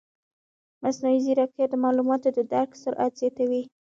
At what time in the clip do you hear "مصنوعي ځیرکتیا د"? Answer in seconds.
0.83-1.73